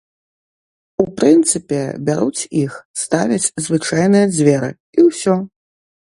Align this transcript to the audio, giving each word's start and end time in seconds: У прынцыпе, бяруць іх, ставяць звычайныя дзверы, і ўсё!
У 1.01 1.03
прынцыпе, 1.17 1.81
бяруць 2.07 2.47
іх, 2.63 2.73
ставяць 3.03 3.51
звычайныя 3.65 4.25
дзверы, 4.35 4.71
і 4.97 5.07
ўсё! 5.09 5.35